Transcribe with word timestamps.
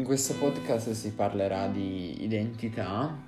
In 0.00 0.06
questo 0.06 0.34
podcast 0.38 0.92
si 0.92 1.12
parlerà 1.12 1.68
di 1.68 2.24
identità. 2.24 3.22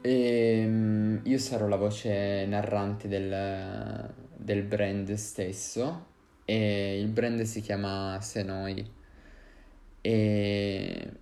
E 0.00 0.64
mm, 0.64 1.16
io 1.24 1.36
sarò 1.38 1.66
la 1.66 1.74
voce 1.74 2.46
narrante 2.46 3.08
del, 3.08 4.14
del 4.36 4.62
brand 4.62 5.12
stesso. 5.14 6.06
E 6.44 7.00
il 7.00 7.08
brand 7.08 7.42
si 7.42 7.60
chiama 7.60 8.20
Senoi. 8.20 8.88
E 10.00 11.12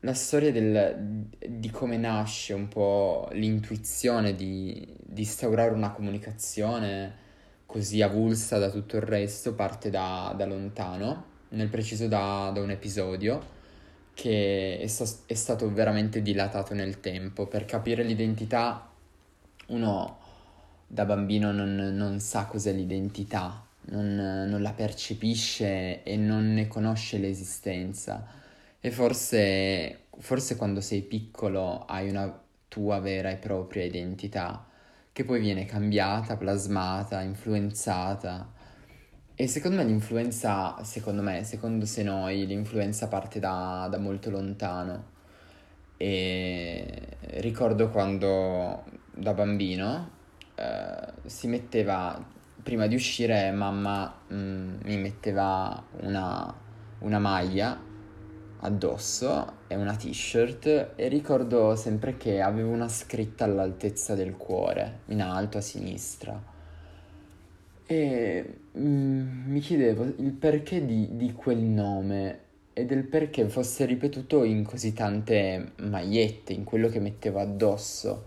la 0.00 0.12
storia 0.12 0.52
del, 0.52 1.26
di 1.48 1.70
come 1.70 1.96
nasce 1.96 2.52
un 2.52 2.68
po' 2.68 3.30
l'intuizione 3.32 4.34
di, 4.34 4.94
di 4.98 5.22
instaurare 5.22 5.72
una 5.72 5.92
comunicazione 5.92 7.14
così 7.64 8.02
avulsa 8.02 8.58
da 8.58 8.68
tutto 8.68 8.96
il 8.96 9.02
resto 9.02 9.54
parte 9.54 9.88
da, 9.88 10.34
da 10.36 10.44
lontano, 10.44 11.24
nel 11.48 11.68
preciso 11.68 12.08
da, 12.08 12.50
da 12.52 12.60
un 12.60 12.68
episodio 12.68 13.56
che 14.20 14.78
è, 14.78 14.86
sta- 14.86 15.24
è, 15.24 15.32
stato 15.32 15.72
veramente 15.72 16.20
dilatato 16.20 16.74
nel 16.74 17.00
tempo. 17.00 17.46
Per 17.46 17.64
capire 17.64 18.02
l'identità 18.02 18.86
uno 19.68 20.18
da 20.86 21.06
bambino 21.06 21.52
non, 21.52 21.74
non 21.74 22.20
sa 22.20 22.44
cos'è 22.44 22.72
l'identità, 22.72 23.64
non, 23.86 24.14
non, 24.14 24.60
la 24.60 24.72
percepisce 24.72 26.02
e 26.02 26.16
non 26.16 26.52
ne 26.52 26.68
conosce 26.68 27.16
l'esistenza. 27.16 28.26
E 28.78 28.90
forse, 28.90 30.00
forse 30.18 30.56
quando 30.56 30.82
sei 30.82 31.00
piccolo 31.00 31.86
hai 31.86 32.10
una 32.10 32.42
tua 32.68 33.00
vera 33.00 33.30
e 33.30 33.36
propria 33.36 33.84
identità 33.84 34.66
che 35.12 35.24
poi 35.24 35.40
viene 35.40 35.64
cambiata, 35.64 36.36
plasmata, 36.36 37.22
influenzata 37.22 38.58
e 39.40 39.46
secondo 39.46 39.78
me 39.78 39.84
l'influenza, 39.84 40.84
secondo 40.84 41.22
me, 41.22 41.44
secondo 41.44 41.86
se 41.86 42.02
noi, 42.02 42.44
l'influenza 42.44 43.08
parte 43.08 43.40
da, 43.40 43.88
da 43.90 43.96
molto 43.96 44.28
lontano. 44.28 45.04
E 45.96 47.16
ricordo 47.38 47.88
quando 47.88 48.84
da 49.14 49.32
bambino 49.32 50.10
eh, 50.54 51.12
si 51.24 51.46
metteva, 51.46 52.22
prima 52.62 52.86
di 52.86 52.94
uscire, 52.94 53.50
mamma 53.50 54.12
mh, 54.28 54.34
mm, 54.34 54.74
mi 54.84 54.98
metteva 54.98 55.84
una, 56.00 56.54
una 56.98 57.18
maglia 57.18 57.80
addosso 58.60 59.52
e 59.68 59.74
una 59.74 59.96
t-shirt 59.96 60.92
e 60.96 61.08
ricordo 61.08 61.76
sempre 61.76 62.18
che 62.18 62.42
avevo 62.42 62.72
una 62.72 62.88
scritta 62.88 63.44
all'altezza 63.44 64.14
del 64.14 64.36
cuore, 64.36 65.00
in 65.06 65.22
alto 65.22 65.56
a 65.56 65.62
sinistra 65.62 66.58
e 67.90 68.44
mm, 68.78 69.50
mi 69.50 69.58
chiedevo 69.58 70.04
il 70.18 70.30
perché 70.30 70.86
di, 70.86 71.16
di 71.16 71.32
quel 71.32 71.58
nome 71.58 72.38
e 72.72 72.84
del 72.84 73.02
perché 73.02 73.48
fosse 73.48 73.84
ripetuto 73.84 74.44
in 74.44 74.62
così 74.62 74.92
tante 74.92 75.72
magliette, 75.78 76.52
in 76.52 76.62
quello 76.62 76.86
che 76.86 77.00
mettevo 77.00 77.40
addosso. 77.40 78.26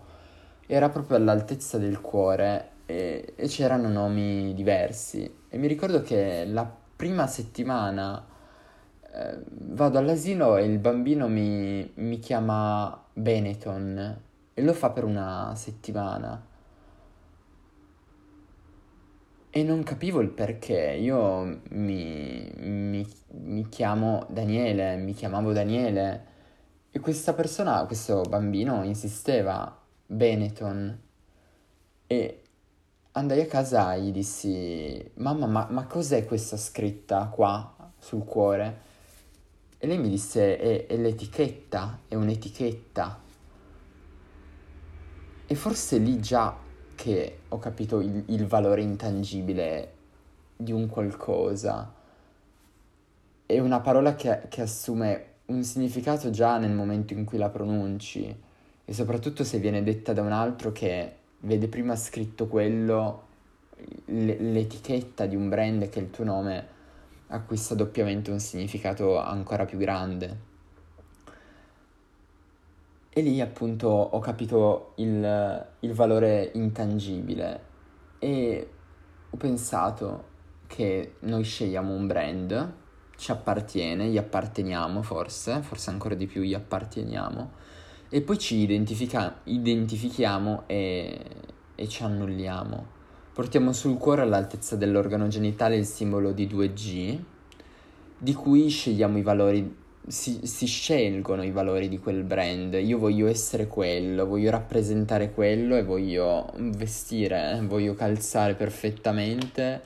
Era 0.66 0.90
proprio 0.90 1.16
all'altezza 1.16 1.78
del 1.78 2.02
cuore 2.02 2.72
e, 2.84 3.32
e 3.36 3.46
c'erano 3.48 3.88
nomi 3.88 4.52
diversi. 4.52 5.34
E 5.48 5.56
mi 5.56 5.66
ricordo 5.66 6.02
che 6.02 6.44
la 6.44 6.70
prima 6.96 7.26
settimana 7.26 8.22
eh, 9.14 9.38
vado 9.48 9.96
all'asilo 9.96 10.58
e 10.58 10.64
il 10.66 10.78
bambino 10.78 11.26
mi, 11.26 11.90
mi 11.94 12.18
chiama 12.18 13.02
Benetton 13.14 14.20
e 14.52 14.62
lo 14.62 14.74
fa 14.74 14.90
per 14.90 15.04
una 15.04 15.54
settimana 15.56 16.52
e 19.56 19.62
non 19.62 19.84
capivo 19.84 20.20
il 20.20 20.30
perché. 20.30 20.96
Io 21.00 21.60
mi, 21.68 22.52
mi, 22.56 23.06
mi, 23.34 23.68
chiamo 23.68 24.26
Daniele, 24.28 24.96
mi 24.96 25.14
chiamavo 25.14 25.52
Daniele. 25.52 26.26
E 26.90 26.98
questa 26.98 27.34
persona, 27.34 27.84
questo 27.86 28.22
bambino, 28.22 28.82
insisteva, 28.82 29.80
Benetton. 30.06 31.00
E 32.08 32.42
andai 33.12 33.42
a 33.42 33.46
casa 33.46 33.94
e 33.94 34.00
gli 34.00 34.10
dissi, 34.10 35.12
mamma, 35.18 35.46
ma, 35.46 35.68
ma 35.70 35.86
cos'è 35.86 36.24
questa 36.24 36.56
scritta 36.56 37.26
qua 37.26 37.92
sul 37.96 38.24
cuore? 38.24 38.80
E 39.78 39.86
lei 39.86 39.98
mi 39.98 40.08
disse, 40.08 40.58
è, 40.58 40.86
è 40.86 40.96
l'etichetta, 40.96 42.00
è 42.08 42.16
un'etichetta. 42.16 43.20
E 45.46 45.54
forse 45.54 45.98
lì 45.98 46.18
già 46.18 46.62
che 46.94 47.38
ho 47.48 47.58
capito 47.58 48.00
il, 48.00 48.24
il 48.26 48.46
valore 48.46 48.82
intangibile 48.82 49.92
di 50.56 50.72
un 50.72 50.88
qualcosa. 50.88 51.92
È 53.46 53.58
una 53.58 53.80
parola 53.80 54.14
che, 54.14 54.42
che 54.48 54.62
assume 54.62 55.24
un 55.46 55.62
significato 55.62 56.30
già 56.30 56.58
nel 56.58 56.72
momento 56.72 57.12
in 57.12 57.24
cui 57.24 57.38
la 57.38 57.50
pronunci 57.50 58.34
e 58.86 58.92
soprattutto 58.92 59.44
se 59.44 59.58
viene 59.58 59.82
detta 59.82 60.12
da 60.12 60.22
un 60.22 60.32
altro 60.32 60.72
che 60.72 61.16
vede 61.40 61.68
prima 61.68 61.96
scritto 61.96 62.46
quello, 62.46 63.22
l'etichetta 64.06 65.26
di 65.26 65.36
un 65.36 65.48
brand 65.48 65.88
che 65.88 66.00
è 66.00 66.02
il 66.02 66.10
tuo 66.10 66.24
nome 66.24 66.72
acquista 67.28 67.74
doppiamente 67.74 68.30
un 68.30 68.40
significato 68.40 69.18
ancora 69.18 69.64
più 69.64 69.78
grande. 69.78 70.52
E 73.16 73.22
lì 73.22 73.40
appunto 73.40 73.86
ho 73.86 74.18
capito 74.18 74.94
il, 74.96 75.66
il 75.78 75.92
valore 75.92 76.50
intangibile 76.54 77.60
e 78.18 78.68
ho 79.30 79.36
pensato 79.36 80.32
che 80.66 81.14
noi 81.20 81.44
scegliamo 81.44 81.94
un 81.94 82.08
brand, 82.08 82.72
ci 83.16 83.30
appartiene, 83.30 84.08
gli 84.08 84.18
apparteniamo 84.18 85.00
forse, 85.02 85.62
forse 85.62 85.90
ancora 85.90 86.16
di 86.16 86.26
più 86.26 86.42
gli 86.42 86.54
apparteniamo, 86.54 87.52
e 88.08 88.20
poi 88.20 88.36
ci 88.36 88.56
identifica- 88.56 89.42
identifichiamo 89.44 90.64
e, 90.66 91.20
e 91.76 91.88
ci 91.88 92.02
annulliamo. 92.02 92.86
Portiamo 93.32 93.72
sul 93.72 93.96
cuore 93.96 94.22
all'altezza 94.22 94.74
dell'organo 94.74 95.28
genitale 95.28 95.76
il 95.76 95.86
simbolo 95.86 96.32
di 96.32 96.48
2G, 96.48 97.20
di 98.18 98.34
cui 98.34 98.68
scegliamo 98.68 99.18
i 99.18 99.22
valori 99.22 99.82
si, 100.06 100.40
si, 100.46 100.66
scelgono 100.66 101.42
i 101.42 101.50
valori 101.50 101.88
di 101.88 101.98
quel 101.98 102.24
brand. 102.24 102.74
Io 102.74 102.98
voglio 102.98 103.26
essere 103.26 103.66
quello, 103.66 104.26
voglio 104.26 104.50
rappresentare 104.50 105.32
quello 105.32 105.76
e 105.76 105.82
voglio 105.82 106.52
vestire, 106.56 107.60
voglio 107.64 107.94
calzare 107.94 108.54
perfettamente 108.54 109.82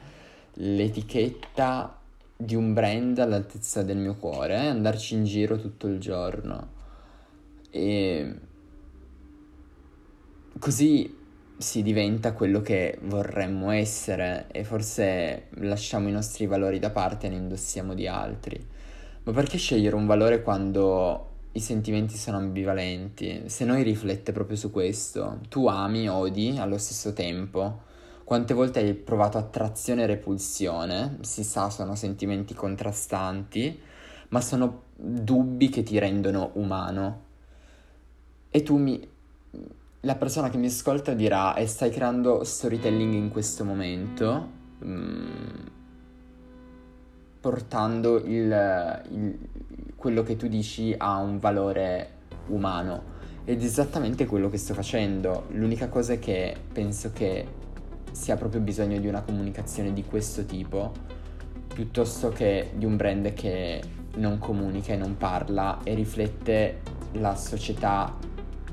l'etichetta 0.55 2.01
di 2.37 2.55
un 2.55 2.73
brand 2.73 3.19
all'altezza 3.19 3.83
del 3.83 3.97
mio 3.97 4.17
cuore 4.17 4.55
e 4.55 4.67
andarci 4.67 5.15
in 5.15 5.25
giro 5.25 5.59
tutto 5.59 5.87
il 5.87 5.99
giorno. 5.99 6.77
E 7.71 8.35
così 10.59 11.17
si 11.57 11.83
diventa 11.83 12.33
quello 12.33 12.61
che 12.61 12.99
vorremmo 13.03 13.71
essere 13.71 14.47
e 14.53 14.63
forse 14.63 15.49
lasciamo 15.57 16.09
i 16.09 16.13
nostri 16.13 16.47
valori 16.47 16.79
da 16.79 16.91
parte 16.91 17.27
e 17.27 17.31
ne 17.31 17.37
indossiamo 17.37 17.95
di 17.95 18.07
altri. 18.07 18.77
Ma 19.25 19.33
perché 19.33 19.59
scegliere 19.59 19.95
un 19.95 20.07
valore 20.07 20.43
quando 20.43 21.27
i 21.53 21.61
sentimenti 21.61 22.17
sono 22.17 22.37
ambivalenti? 22.39 23.43
Se 23.47 23.65
noi 23.65 23.83
riflette 23.83 24.33
proprio 24.33 24.57
su 24.57 24.71
questo, 24.71 25.41
tu 25.49 25.67
ami, 25.67 26.09
odi 26.09 26.57
allo 26.59 26.79
stesso 26.79 27.13
tempo. 27.13 27.87
Quante 28.25 28.53
volte 28.55 28.81
hai 28.81 28.95
provato 28.95 29.39
attrazione 29.39 30.03
e 30.03 30.07
repulsione? 30.07 31.19
Si 31.23 31.43
sa, 31.43 31.71
sono 31.71 31.95
sentimenti 31.95 32.55
contrastanti, 32.55 33.81
ma 34.29 34.41
sono 34.41 34.83
dubbi 34.95 35.71
che 35.71 35.83
ti 35.83 35.99
rendono 35.99 36.51
umano. 36.55 37.23
E 38.51 38.63
tu 38.63 38.77
mi... 38.77 39.17
La 40.03 40.15
persona 40.15 40.51
che 40.51 40.59
mi 40.59 40.67
ascolta 40.67 41.13
dirà, 41.15 41.55
e 41.55 41.67
stai 41.67 41.91
creando 41.91 42.45
storytelling 42.45 43.15
in 43.15 43.31
questo 43.31 43.65
momento? 43.65 44.49
Mm, 44.85 45.67
portando 47.41 48.19
il, 48.19 49.03
il, 49.11 49.39
quello 49.97 50.23
che 50.23 50.37
tu 50.37 50.49
dici 50.49 50.95
a 50.97 51.19
un 51.19 51.39
valore 51.39 52.11
umano. 52.49 53.17
Ed 53.45 53.63
è 53.63 53.65
esattamente 53.65 54.27
quello 54.27 54.51
che 54.51 54.59
sto 54.59 54.75
facendo. 54.75 55.47
L'unica 55.51 55.89
cosa 55.89 56.15
è 56.15 56.19
che 56.19 56.55
penso 56.73 57.11
che 57.13 57.47
sia 58.13 58.37
proprio 58.37 58.61
bisogno 58.61 58.99
di 58.99 59.07
una 59.07 59.23
comunicazione 59.23 59.93
di 59.93 60.05
questo 60.05 60.45
tipo, 60.45 60.93
piuttosto 61.73 62.29
che 62.31 62.71
di 62.75 62.85
un 62.85 62.97
brand 62.97 63.33
che 63.33 63.81
non 64.17 64.39
comunica 64.39 64.93
e 64.93 64.97
non 64.97 65.17
parla 65.17 65.81
e 65.85 65.95
riflette 65.95 66.81
la 67.13 67.37
società 67.37 68.17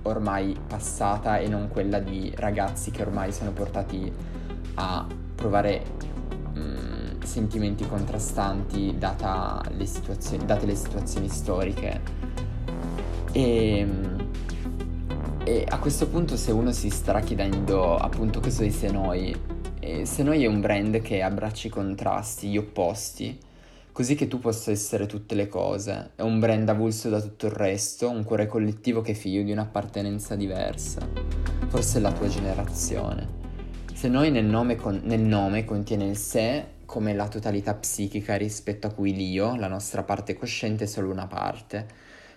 ormai 0.03 0.55
passata 0.67 1.37
e 1.37 1.47
non 1.47 1.67
quella 1.67 1.99
di 1.99 2.31
ragazzi 2.35 2.91
che 2.91 3.01
ormai 3.01 3.31
sono 3.31 3.51
portati 3.51 4.11
a 4.75 5.07
provare 5.35 5.83
sentimenti 7.25 7.87
contrastanti 7.87 8.97
le 8.97 9.85
date 10.45 10.65
le 10.65 10.75
situazioni 10.75 11.29
storiche. 11.29 12.01
E, 13.31 13.87
e, 15.43 15.65
a 15.67 15.79
questo 15.79 16.07
punto 16.07 16.37
se 16.37 16.51
uno 16.51 16.71
si 16.71 16.89
starà 16.89 17.19
chiedendo 17.19 17.97
appunto 17.97 18.39
cosa 18.39 18.63
è 18.63 18.69
Senoi, 18.69 19.35
e 19.79 20.05
Senoi 20.05 20.43
è 20.43 20.47
un 20.47 20.61
brand 20.61 21.01
che 21.01 21.21
abbraccia 21.21 21.67
i 21.67 21.71
contrasti, 21.71 22.49
gli 22.49 22.57
opposti, 22.57 23.37
così 23.91 24.15
che 24.15 24.27
tu 24.27 24.39
possa 24.39 24.71
essere 24.71 25.05
tutte 25.05 25.35
le 25.35 25.47
cose. 25.47 26.11
È 26.15 26.21
un 26.21 26.39
brand 26.39 26.67
avulso 26.67 27.09
da 27.09 27.21
tutto 27.21 27.45
il 27.45 27.53
resto, 27.53 28.09
un 28.09 28.23
cuore 28.23 28.47
collettivo 28.47 29.01
che 29.01 29.11
è 29.11 29.15
figlio 29.15 29.43
di 29.43 29.51
un'appartenenza 29.51 30.35
diversa. 30.35 31.07
Forse 31.67 31.99
la 31.99 32.11
tua 32.11 32.27
generazione. 32.27 33.43
Se 33.93 34.09
noi 34.09 34.31
nel 34.31 34.43
nome, 34.43 34.75
con- 34.75 35.01
nel 35.05 35.21
nome 35.21 35.63
contiene 35.63 36.05
il 36.05 36.17
sé 36.17 36.65
come 36.85 37.13
la 37.13 37.27
totalità 37.27 37.73
psichica 37.73 38.35
rispetto 38.35 38.87
a 38.87 38.93
cui 38.93 39.13
l'io, 39.13 39.55
la 39.55 39.67
nostra 39.67 40.03
parte 40.03 40.35
cosciente, 40.35 40.85
è 40.85 40.87
solo 40.87 41.11
una 41.11 41.27
parte. 41.27 41.87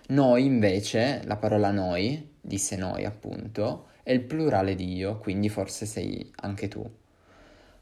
Noi 0.09 0.45
invece, 0.45 1.21
la 1.25 1.37
parola 1.37 1.71
noi, 1.71 2.35
di 2.41 2.57
se 2.57 2.75
noi 2.75 3.05
appunto, 3.05 3.89
è 4.03 4.11
il 4.11 4.21
plurale 4.21 4.75
di 4.75 4.95
io, 4.95 5.17
quindi 5.19 5.49
forse 5.49 5.85
sei 5.85 6.31
anche 6.37 6.67
tu. 6.67 6.89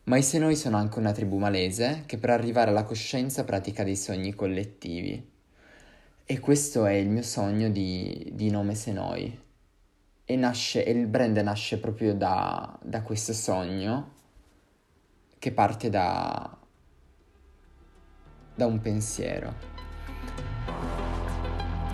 Ma 0.03 0.17
i 0.17 0.23
Senoi 0.23 0.55
sono 0.55 0.77
anche 0.77 0.99
una 0.99 1.11
tribù 1.11 1.37
malese 1.37 2.03
che 2.05 2.17
per 2.17 2.29
arrivare 2.29 2.69
alla 2.69 2.83
coscienza 2.83 3.43
pratica 3.43 3.83
dei 3.83 3.95
sogni 3.95 4.33
collettivi. 4.33 5.31
E 6.25 6.39
questo 6.39 6.85
è 6.85 6.93
il 6.93 7.09
mio 7.09 7.21
sogno 7.23 7.69
di, 7.69 8.31
di 8.33 8.49
nome 8.49 8.75
Senoi. 8.75 9.39
E, 10.25 10.35
nasce, 10.35 10.83
e 10.83 10.91
il 10.91 11.07
brand 11.07 11.37
nasce 11.37 11.79
proprio 11.79 12.13
da, 12.13 12.77
da 12.81 13.01
questo 13.01 13.33
sogno 13.33 14.15
che 15.39 15.51
parte 15.51 15.89
da, 15.89 16.56
da 18.57 18.65
un 18.65 18.81
pensiero. 18.81 19.53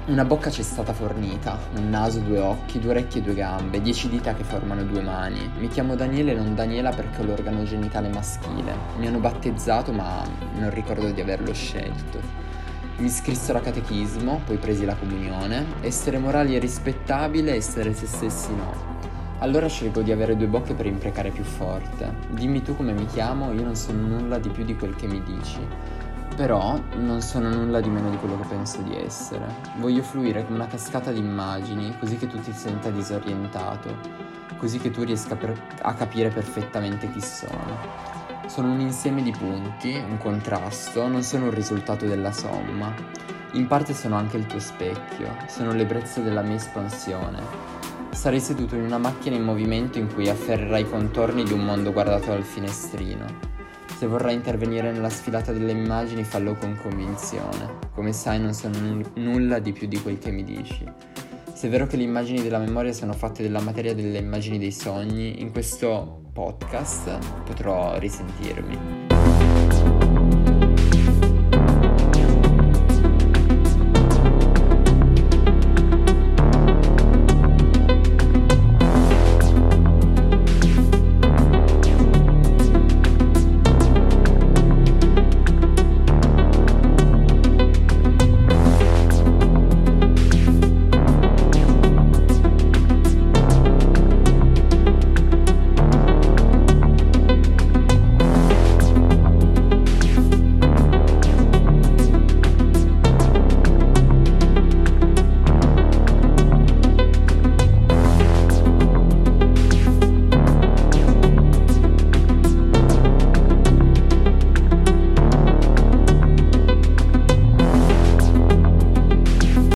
Una 0.06 0.24
bocca 0.24 0.50
ci 0.50 0.62
è 0.62 0.64
stata 0.64 0.94
fornita, 0.94 1.60
un 1.76 1.90
naso, 1.90 2.20
due 2.20 2.40
occhi, 2.40 2.80
due 2.80 2.92
orecchie 2.92 3.20
e 3.20 3.24
due 3.24 3.34
gambe, 3.34 3.82
dieci 3.82 4.08
dita 4.08 4.34
che 4.34 4.46
formano 4.46 4.84
due 4.84 5.02
mani. 5.02 5.52
Mi 5.60 5.68
chiamo 5.68 5.96
Daniele 5.96 6.32
e 6.32 6.36
non 6.36 6.56
Daniela 6.56 6.92
perché 6.92 7.22
ho 7.22 7.26
l'organo 7.26 7.64
genitale 7.64 8.08
maschile. 8.08 8.74
Mi 8.98 9.08
hanno 9.08 9.20
battezzato 9.20 9.92
ma 9.92 10.24
non 10.58 10.70
ricordo 10.70 11.12
di 11.12 11.20
averlo 11.20 11.54
scelto. 11.54 12.20
Mi 12.98 13.08
iscrissero 13.08 13.58
a 13.58 13.62
catechismo, 13.62 14.42
poi 14.46 14.56
presi 14.56 14.86
la 14.86 14.96
comunione. 14.96 15.66
Essere 15.82 16.18
morali 16.18 16.56
è 16.56 16.60
rispettabile, 16.60 17.56
essere 17.56 17.94
se 17.94 18.06
stessi 18.06 18.56
no. 18.56 18.92
Allora 19.40 19.68
scelgo 19.68 20.02
di 20.02 20.14
avere 20.14 20.38
due 20.38 20.48
bocche 20.48 20.74
per 20.74 20.86
imprecare 20.86 21.30
più 21.32 21.44
forte. 21.44 22.14
Dimmi 22.30 22.62
tu 22.62 22.74
come 22.78 22.94
mi 22.94 23.06
chiamo, 23.08 23.52
io 23.52 23.64
non 23.64 23.76
sono 23.76 24.08
nulla 24.08 24.38
di 24.38 24.48
più 24.48 24.64
di 24.64 24.78
quel 24.78 24.96
che 24.96 25.08
mi 25.08 25.22
dici. 25.22 25.60
Però 26.36 26.82
non 26.96 27.22
sono 27.22 27.50
nulla 27.50 27.80
di 27.80 27.90
meno 27.90 28.10
di 28.10 28.18
quello 28.18 28.40
che 28.40 28.48
penso 28.48 28.82
di 28.82 28.98
essere. 28.98 29.46
Voglio 29.78 30.02
fluire 30.02 30.44
come 30.44 30.58
una 30.58 30.68
cascata 30.68 31.12
di 31.12 31.20
immagini, 31.20 31.96
così 32.00 32.18
che 32.18 32.26
tu 32.26 32.40
ti 32.40 32.52
senta 32.52 32.90
disorientato, 32.90 33.96
così 34.58 34.80
che 34.80 34.90
tu 34.90 35.04
riesca 35.04 35.36
per- 35.36 35.62
a 35.82 35.94
capire 35.94 36.30
perfettamente 36.30 37.12
chi 37.12 37.22
sono. 37.22 37.78
Sono 38.48 38.72
un 38.72 38.80
insieme 38.80 39.22
di 39.22 39.32
punti, 39.32 39.94
un 39.96 40.18
contrasto, 40.18 41.08
non 41.08 41.22
sono 41.22 41.46
un 41.46 41.54
risultato 41.54 42.08
della 42.08 42.32
somma. 42.32 42.92
In 43.54 43.68
parte 43.68 43.94
sono 43.94 44.16
anche 44.16 44.38
il 44.38 44.48
tuo 44.48 44.60
specchio, 44.60 45.36
sono 45.48 45.72
l'ebbrezza 45.72 46.20
della 46.20 46.42
mia 46.42 46.56
espansione. 46.56 47.42
Sarei 48.10 48.40
seduto 48.40 48.76
in 48.76 48.82
una 48.82 48.98
macchina 48.98 49.36
in 49.36 49.44
movimento 49.44 50.00
in 50.00 50.12
cui 50.12 50.28
afferrerai 50.28 50.82
i 50.82 50.90
contorni 50.90 51.44
di 51.44 51.54
un 51.54 51.64
mondo 51.64 51.94
guardato 51.94 52.28
dal 52.28 52.44
finestrino. 52.44 53.53
Se 54.04 54.10
vorrai 54.10 54.34
intervenire 54.34 54.92
nella 54.92 55.08
sfilata 55.10 55.54
delle 55.54 55.72
immagini, 55.72 56.26
fallo 56.26 56.56
con 56.56 56.78
convinzione. 56.82 57.80
Come 57.96 58.12
sai, 58.12 58.38
non 58.38 58.54
sono 58.54 58.78
n- 58.78 59.12
nulla 59.14 59.60
di 59.60 59.72
più 59.72 59.88
di 59.88 59.98
quel 60.02 60.20
che 60.20 60.30
mi 60.30 60.44
dici. 60.44 60.84
Se 61.54 61.68
è 61.68 61.70
vero 61.70 61.88
che 61.88 61.96
le 61.96 62.04
immagini 62.04 62.42
della 62.42 62.58
memoria 62.60 62.92
sono 62.92 63.14
fatte 63.14 63.44
della 63.44 63.62
materia 63.62 63.96
delle 63.96 64.18
immagini 64.18 64.60
dei 64.60 64.74
sogni, 64.74 65.40
in 65.40 65.54
questo 65.54 66.24
podcast 66.34 67.18
potrò 67.46 67.98
risentirmi. 67.98 69.33